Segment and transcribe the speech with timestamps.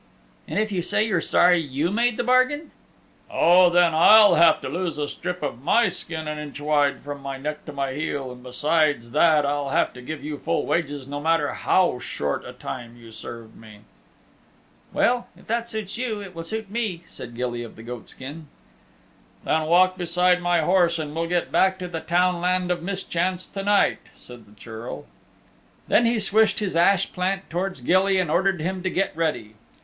[0.47, 2.71] '""And if you say you're sorry you made the bargain?"
[3.29, 7.21] "Oh, then I'll have to lose a strip of my skin an inch wide from
[7.21, 11.05] my neck to my heel, and besides that I'll have to give you full wages
[11.05, 13.81] no matter how short a time you served me."
[14.91, 18.47] "Well, if that suits you it will suit me," said Gilly of the Goatskin.
[19.43, 23.61] "Then walk beside my horse and we'll get back to the Townland of Mischance to
[23.61, 25.05] night," said the Churl.
[25.87, 29.53] Then he swished his ash plant towards Gilly and ordered him to get ready.